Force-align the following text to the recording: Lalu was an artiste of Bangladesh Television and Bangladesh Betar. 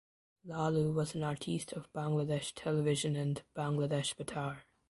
Lalu 0.43 0.93
was 0.93 1.13
an 1.13 1.21
artiste 1.21 1.73
of 1.73 1.93
Bangladesh 1.93 2.53
Television 2.55 3.15
and 3.15 3.43
Bangladesh 3.55 4.15
Betar. 4.15 4.61